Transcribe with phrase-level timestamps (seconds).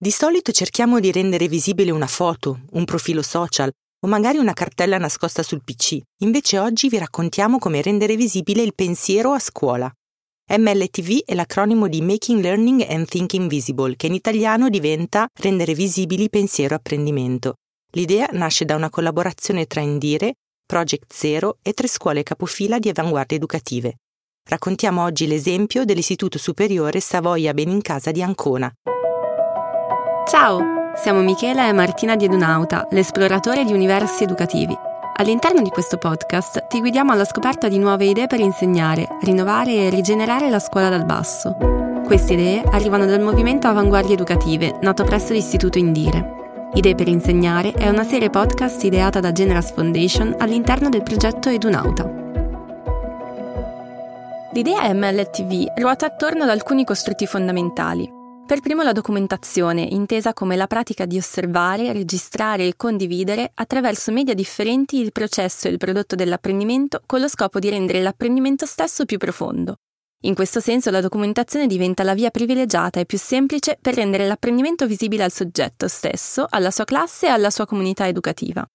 [0.00, 3.68] Di solito cerchiamo di rendere visibile una foto, un profilo social
[4.00, 5.98] o magari una cartella nascosta sul PC.
[6.22, 9.92] Invece oggi vi raccontiamo come rendere visibile il pensiero a scuola.
[10.56, 16.28] MLTV è l'acronimo di Making Learning and Thinking Visible, che in italiano diventa Rendere visibili
[16.30, 17.54] pensiero apprendimento.
[17.94, 20.34] L'idea nasce da una collaborazione tra Indire,
[20.64, 23.96] Project Zero e tre scuole capofila di avanguardie educative.
[24.48, 28.72] Raccontiamo oggi l'esempio dell'Istituto Superiore Savoia Benincasa di Ancona.
[30.28, 34.76] Ciao, siamo Michela e Martina di Edunauta, l'esploratore di universi educativi.
[35.16, 39.88] All'interno di questo podcast ti guidiamo alla scoperta di nuove idee per insegnare, rinnovare e
[39.88, 41.56] rigenerare la scuola dal basso.
[42.04, 46.34] Queste idee arrivano dal movimento Avanguardie Educative, nato presso l'Istituto Indire.
[46.74, 52.06] Idee per insegnare è una serie podcast ideata da Generas Foundation all'interno del progetto Edunauta.
[54.52, 58.16] L'idea MLTV ruota attorno ad alcuni costrutti fondamentali,
[58.48, 64.32] per primo la documentazione, intesa come la pratica di osservare, registrare e condividere attraverso media
[64.32, 69.18] differenti il processo e il prodotto dell'apprendimento con lo scopo di rendere l'apprendimento stesso più
[69.18, 69.74] profondo.
[70.22, 74.86] In questo senso la documentazione diventa la via privilegiata e più semplice per rendere l'apprendimento
[74.86, 78.66] visibile al soggetto stesso, alla sua classe e alla sua comunità educativa.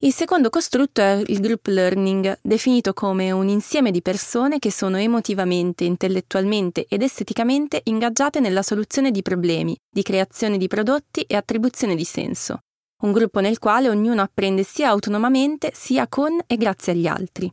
[0.00, 4.98] Il secondo costrutto è il group learning, definito come un insieme di persone che sono
[4.98, 11.94] emotivamente, intellettualmente ed esteticamente ingaggiate nella soluzione di problemi, di creazione di prodotti e attribuzione
[11.94, 12.58] di senso.
[13.04, 17.50] Un gruppo nel quale ognuno apprende sia autonomamente sia con e grazie agli altri.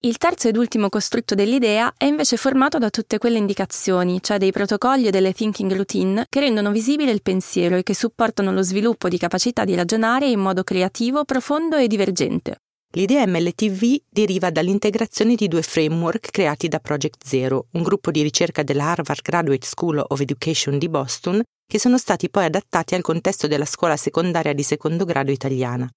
[0.00, 4.52] Il terzo ed ultimo costrutto dell'idea è invece formato da tutte quelle indicazioni, cioè dei
[4.52, 9.08] protocolli e delle thinking routine, che rendono visibile il pensiero e che supportano lo sviluppo
[9.08, 12.58] di capacità di ragionare in modo creativo, profondo e divergente.
[12.94, 18.62] L'idea MLTV deriva dall'integrazione di due framework creati da Project Zero, un gruppo di ricerca
[18.62, 23.48] della Harvard Graduate School of Education di Boston, che sono stati poi adattati al contesto
[23.48, 25.90] della scuola secondaria di secondo grado italiana.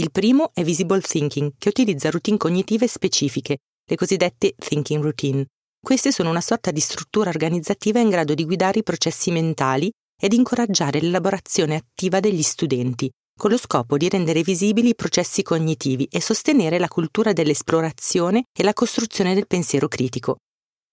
[0.00, 5.44] Il primo è Visible Thinking, che utilizza routine cognitive specifiche, le cosiddette thinking routine.
[5.84, 10.34] Queste sono una sorta di struttura organizzativa in grado di guidare i processi mentali ed
[10.34, 16.20] incoraggiare l'elaborazione attiva degli studenti, con lo scopo di rendere visibili i processi cognitivi e
[16.20, 20.36] sostenere la cultura dell'esplorazione e la costruzione del pensiero critico.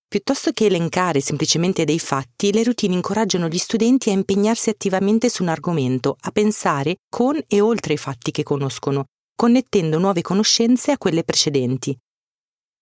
[0.08, 5.44] Piuttosto che elencare semplicemente dei fatti, le routine incoraggiano gli studenti a impegnarsi attivamente su
[5.44, 9.06] un argomento, a pensare con e oltre i fatti che conoscono,
[9.36, 11.98] connettendo nuove conoscenze a quelle precedenti.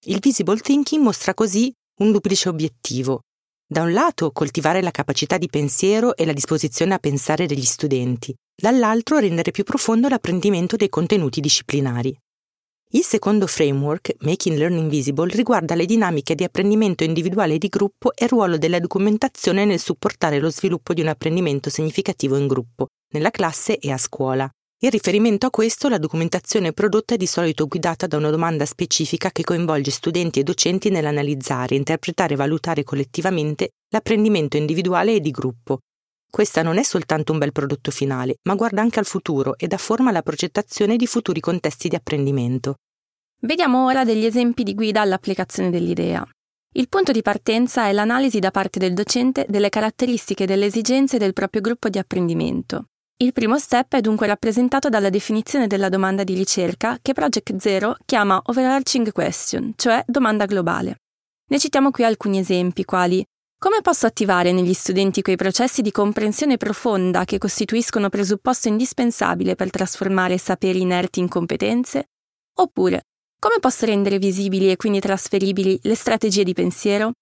[0.05, 3.21] Il visible thinking mostra così un duplice obiettivo.
[3.65, 8.35] Da un lato coltivare la capacità di pensiero e la disposizione a pensare degli studenti,
[8.53, 12.15] dall'altro rendere più profondo l'apprendimento dei contenuti disciplinari.
[12.95, 18.13] Il secondo framework, Making Learning Visible, riguarda le dinamiche di apprendimento individuale e di gruppo
[18.13, 22.89] e il ruolo della documentazione nel supportare lo sviluppo di un apprendimento significativo in gruppo,
[23.15, 24.47] nella classe e a scuola.
[24.83, 29.31] In riferimento a questo, la documentazione prodotta è di solito guidata da una domanda specifica
[29.31, 35.79] che coinvolge studenti e docenti nell'analizzare, interpretare e valutare collettivamente l'apprendimento individuale e di gruppo.
[36.33, 39.77] Questa non è soltanto un bel prodotto finale, ma guarda anche al futuro e dà
[39.77, 42.77] forma alla progettazione di futuri contesti di apprendimento.
[43.41, 46.27] Vediamo ora degli esempi di guida all'applicazione dell'idea.
[46.73, 51.19] Il punto di partenza è l'analisi da parte del docente delle caratteristiche e delle esigenze
[51.19, 52.85] del proprio gruppo di apprendimento.
[53.17, 57.95] Il primo step è dunque rappresentato dalla definizione della domanda di ricerca che Project Zero
[58.05, 60.95] chiama Overarching Question, cioè domanda globale.
[61.51, 63.23] Ne citiamo qui alcuni esempi, quali
[63.63, 69.69] come posso attivare negli studenti quei processi di comprensione profonda che costituiscono presupposto indispensabile per
[69.69, 72.09] trasformare saperi inerti in competenze?
[72.57, 73.03] Oppure,
[73.39, 77.13] come posso rendere visibili e quindi trasferibili le strategie di pensiero?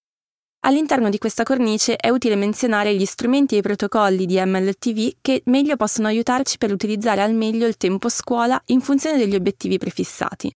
[0.64, 5.42] All'interno di questa cornice è utile menzionare gli strumenti e i protocolli di MLTV che
[5.44, 10.52] meglio possono aiutarci per utilizzare al meglio il tempo scuola in funzione degli obiettivi prefissati.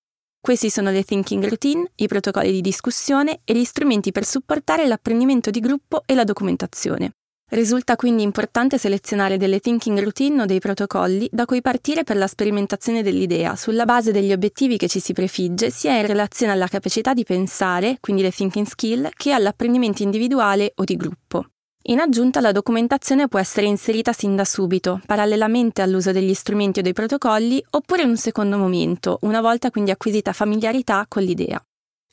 [0.47, 5.51] Questi sono le thinking routine, i protocolli di discussione e gli strumenti per supportare l'apprendimento
[5.51, 7.15] di gruppo e la documentazione.
[7.51, 12.29] Risulta quindi importante selezionare delle thinking routine o dei protocolli da cui partire per la
[12.29, 17.13] sperimentazione dell'idea, sulla base degli obiettivi che ci si prefigge, sia in relazione alla capacità
[17.13, 21.47] di pensare, quindi le thinking skill, che all'apprendimento individuale o di gruppo.
[21.89, 26.83] In aggiunta, la documentazione può essere inserita sin da subito, parallelamente all'uso degli strumenti o
[26.83, 31.65] dei protocolli, oppure in un secondo momento, una volta quindi acquisita familiarità con l'idea.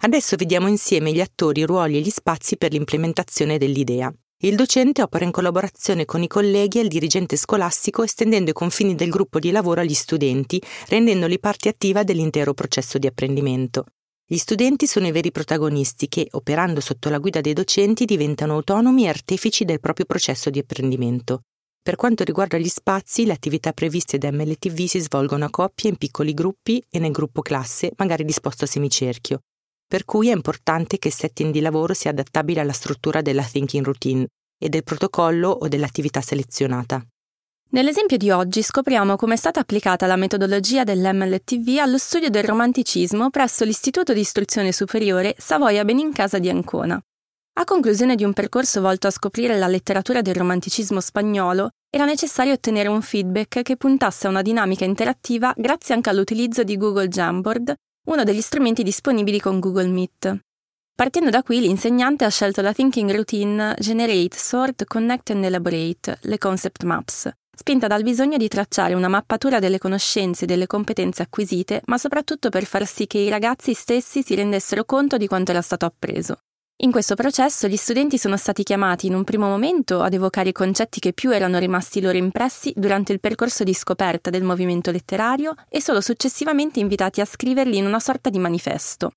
[0.01, 4.13] Adesso vediamo insieme gli attori, i ruoli e gli spazi per l'implementazione dell'idea.
[4.43, 8.93] Il docente opera in collaborazione con i colleghi e il dirigente scolastico estendendo i confini
[8.93, 13.85] del gruppo di lavoro agli studenti, rendendoli parte attiva dell'intero processo di apprendimento.
[14.25, 19.03] Gli studenti sono i veri protagonisti che, operando sotto la guida dei docenti, diventano autonomi
[19.03, 21.41] e artefici del proprio processo di apprendimento.
[21.83, 25.97] Per quanto riguarda gli spazi, le attività previste da MLTV si svolgono a coppie, in
[25.97, 29.41] piccoli gruppi e nel gruppo classe, magari disposto a semicerchio.
[29.85, 33.83] Per cui è importante che il setting di lavoro sia adattabile alla struttura della thinking
[33.83, 34.25] routine
[34.57, 37.05] e del protocollo o dell'attività selezionata.
[37.73, 43.31] Nell'esempio di oggi scopriamo come è stata applicata la metodologia dell'MLTV allo studio del romanticismo
[43.31, 47.01] presso l'Istituto di Istruzione Superiore Savoia Benincasa di Ancona.
[47.55, 52.53] A conclusione di un percorso volto a scoprire la letteratura del romanticismo spagnolo, era necessario
[52.53, 57.73] ottenere un feedback che puntasse a una dinamica interattiva grazie anche all'utilizzo di Google Jamboard,
[58.05, 60.41] uno degli strumenti disponibili con Google Meet.
[60.95, 66.37] Partendo da qui, l'insegnante ha scelto la thinking routine Generate, Sort, Connect and Elaborate, le
[66.37, 71.81] concept maps, spinta dal bisogno di tracciare una mappatura delle conoscenze e delle competenze acquisite,
[71.85, 75.61] ma soprattutto per far sì che i ragazzi stessi si rendessero conto di quanto era
[75.61, 76.37] stato appreso.
[76.83, 80.53] In questo processo gli studenti sono stati chiamati in un primo momento ad evocare i
[80.53, 85.53] concetti che più erano rimasti loro impressi durante il percorso di scoperta del movimento letterario
[85.69, 89.11] e solo successivamente invitati a scriverli in una sorta di manifesto.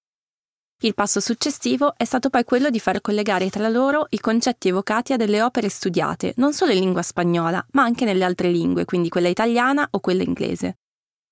[0.82, 5.14] Il passo successivo è stato poi quello di far collegare tra loro i concetti evocati
[5.14, 9.08] a delle opere studiate, non solo in lingua spagnola, ma anche nelle altre lingue, quindi
[9.08, 10.76] quella italiana o quella inglese.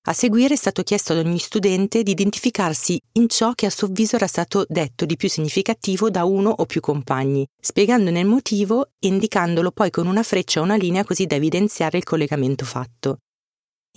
[0.07, 3.85] A seguire è stato chiesto ad ogni studente di identificarsi in ciò che a suo
[3.85, 8.93] avviso era stato detto di più significativo da uno o più compagni, spiegandone il motivo
[8.99, 13.19] e indicandolo poi con una freccia o una linea così da evidenziare il collegamento fatto.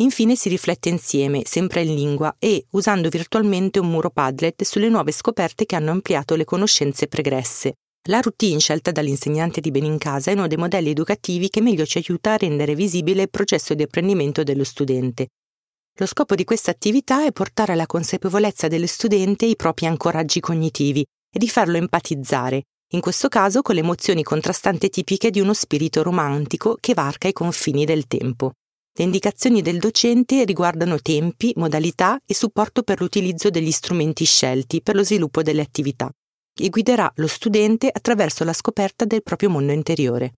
[0.00, 5.10] Infine si riflette insieme, sempre in lingua, e usando virtualmente un muro Padlet sulle nuove
[5.10, 7.74] scoperte che hanno ampliato le conoscenze pregresse.
[8.08, 12.32] La routine scelta dall'insegnante di Benincasa è uno dei modelli educativi che meglio ci aiuta
[12.32, 15.28] a rendere visibile il processo di apprendimento dello studente.
[15.98, 21.00] Lo scopo di questa attività è portare alla consapevolezza dello studente i propri ancoraggi cognitivi
[21.00, 22.62] e di farlo empatizzare,
[22.92, 27.32] in questo caso con le emozioni contrastanti tipiche di uno spirito romantico che varca i
[27.32, 28.52] confini del tempo.
[28.98, 34.96] Le indicazioni del docente riguardano tempi, modalità e supporto per l'utilizzo degli strumenti scelti per
[34.96, 36.10] lo sviluppo delle attività
[36.60, 40.32] e guiderà lo studente attraverso la scoperta del proprio mondo interiore.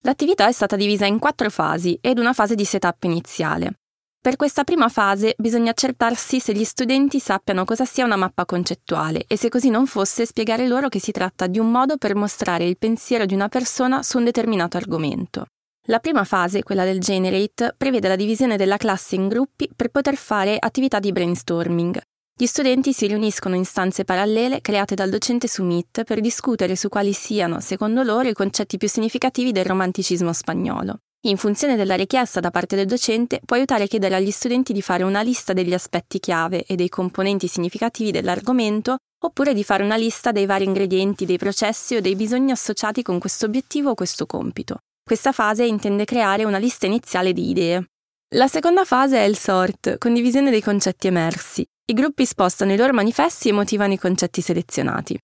[0.00, 3.78] L'attività è stata divisa in quattro fasi ed una fase di setup iniziale.
[4.20, 9.22] Per questa prima fase bisogna accertarsi se gli studenti sappiano cosa sia una mappa concettuale
[9.28, 12.66] e se così non fosse spiegare loro che si tratta di un modo per mostrare
[12.66, 15.46] il pensiero di una persona su un determinato argomento.
[15.88, 20.16] La prima fase, quella del Generate, prevede la divisione della classe in gruppi per poter
[20.16, 22.00] fare attività di brainstorming.
[22.34, 26.88] Gli studenti si riuniscono in stanze parallele create dal docente su Meet per discutere su
[26.88, 31.00] quali siano, secondo loro, i concetti più significativi del romanticismo spagnolo.
[31.26, 34.80] In funzione della richiesta da parte del docente, può aiutare a chiedere agli studenti di
[34.80, 39.96] fare una lista degli aspetti chiave e dei componenti significativi dell'argomento, oppure di fare una
[39.96, 44.24] lista dei vari ingredienti, dei processi o dei bisogni associati con questo obiettivo o questo
[44.24, 44.78] compito.
[45.06, 47.90] Questa fase intende creare una lista iniziale di idee.
[48.36, 51.62] La seconda fase è il sort, condivisione dei concetti emersi.
[51.84, 55.18] I gruppi spostano i loro manifesti e motivano i concetti selezionati.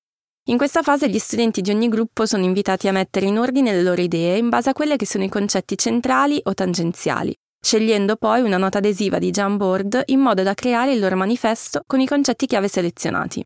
[0.50, 3.82] In questa fase gli studenti di ogni gruppo sono invitati a mettere in ordine le
[3.82, 8.42] loro idee in base a quelle che sono i concetti centrali o tangenziali, scegliendo poi
[8.42, 12.44] una nota adesiva di Jamboard in modo da creare il loro manifesto con i concetti
[12.44, 13.42] chiave selezionati.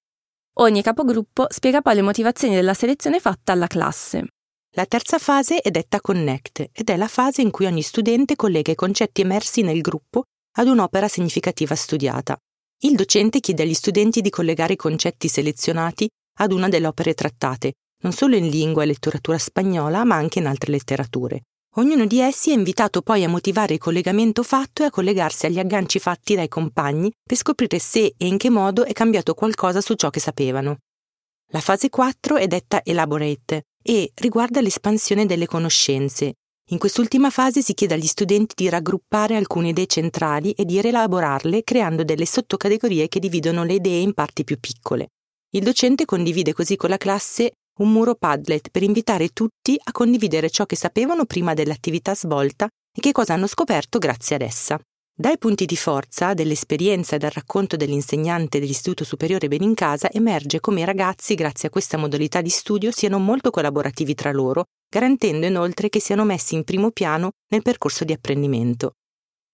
[0.55, 4.34] Ogni capogruppo spiega poi le motivazioni della selezione fatta alla classe.
[4.77, 8.73] La terza fase è detta Connect ed è la fase in cui ogni studente collega
[8.73, 10.25] i concetti emersi nel gruppo
[10.57, 12.37] ad un'opera significativa studiata.
[12.81, 16.09] Il docente chiede agli studenti di collegare i concetti selezionati
[16.41, 20.49] ad una delle opere trattate, non solo in lingua e letteratura spagnola, ma anche in
[20.49, 21.43] altre letterature.
[21.77, 25.61] Ognuno di essi è invitato poi a motivare il collegamento fatto e a collegarsi agli
[25.61, 29.95] agganci fatti dai compagni per scoprire se e in che modo è cambiato qualcosa su
[29.95, 30.79] ciò che sapevano.
[31.53, 36.37] La fase 4 è detta Elaborate e riguarda l'espansione delle conoscenze.
[36.71, 41.63] In quest'ultima fase si chiede agli studenti di raggruppare alcune idee centrali e di rielaborarle
[41.63, 45.09] creando delle sottocategorie che dividono le idee in parti più piccole.
[45.51, 50.49] Il docente condivide così con la classe un muro Padlet per invitare tutti a condividere
[50.49, 54.81] ciò che sapevano prima dell'attività svolta e che cosa hanno scoperto grazie ad essa.
[55.17, 60.85] Dai punti di forza dell'esperienza e dal racconto dell'insegnante dell'Istituto Superiore Benincasa emerge come i
[60.85, 66.01] ragazzi, grazie a questa modalità di studio, siano molto collaborativi tra loro, garantendo inoltre che
[66.01, 68.95] siano messi in primo piano nel percorso di apprendimento.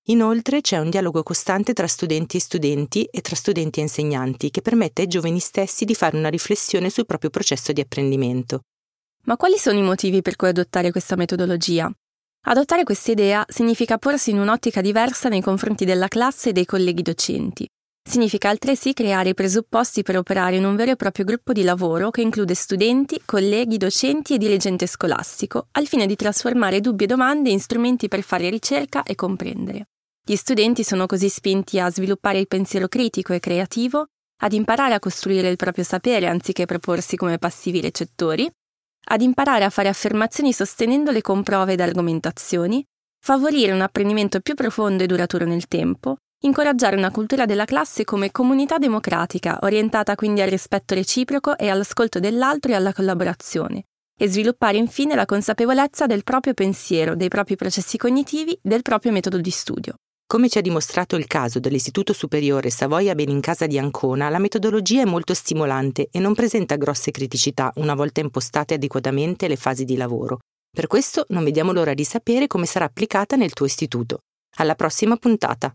[0.04, 4.62] Inoltre c'è un dialogo costante tra studenti e studenti e tra studenti e insegnanti che
[4.62, 8.62] permette ai giovani stessi di fare una riflessione sul proprio processo di apprendimento.
[9.24, 11.92] Ma quali sono i motivi per cui adottare questa metodologia?
[12.42, 17.02] Adottare questa idea significa porsi in un'ottica diversa nei confronti della classe e dei colleghi
[17.02, 17.68] docenti.
[18.02, 22.10] Significa altresì creare i presupposti per operare in un vero e proprio gruppo di lavoro
[22.10, 27.50] che include studenti, colleghi, docenti e dirigente scolastico, al fine di trasformare dubbi e domande
[27.50, 29.88] in strumenti per fare ricerca e comprendere.
[30.24, 34.06] Gli studenti sono così spinti a sviluppare il pensiero critico e creativo,
[34.42, 38.50] ad imparare a costruire il proprio sapere anziché proporsi come passivi recettori,
[39.06, 42.84] ad imparare a fare affermazioni sostenendole con prove ed argomentazioni,
[43.18, 48.30] favorire un apprendimento più profondo e duraturo nel tempo, incoraggiare una cultura della classe come
[48.30, 53.84] comunità democratica, orientata quindi al rispetto reciproco e all'ascolto dell'altro e alla collaborazione,
[54.18, 59.38] e sviluppare infine la consapevolezza del proprio pensiero, dei propri processi cognitivi, del proprio metodo
[59.38, 59.94] di studio.
[60.30, 65.04] Come ci ha dimostrato il caso dell'Istituto Superiore Savoia Benincasa di Ancona, la metodologia è
[65.04, 70.38] molto stimolante e non presenta grosse criticità una volta impostate adeguatamente le fasi di lavoro.
[70.70, 74.20] Per questo non vediamo l'ora di sapere come sarà applicata nel tuo istituto.
[74.58, 75.74] Alla prossima puntata!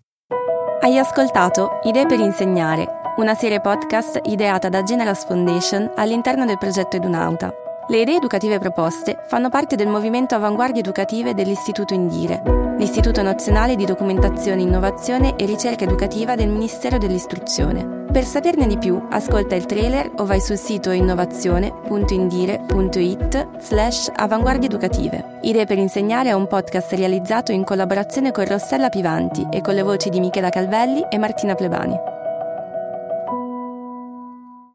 [0.79, 6.95] Hai ascoltato Idee per insegnare, una serie podcast ideata da Generas Foundation all'interno del progetto
[6.95, 7.53] Edunauta.
[7.87, 12.41] Le idee educative proposte fanno parte del movimento Avanguardie Educative dell'Istituto Indire,
[12.79, 18.05] l'Istituto Nazionale di Documentazione, Innovazione e Ricerca Educativa del Ministero dell'Istruzione.
[18.11, 25.37] Per saperne di più, ascolta il trailer o vai sul sito innovazione.indire.it slash avanguardie educative.
[25.41, 29.83] Idee per insegnare è un podcast realizzato in collaborazione con Rossella Pivanti e con le
[29.83, 32.13] voci di Michela Calvelli e Martina Plebani.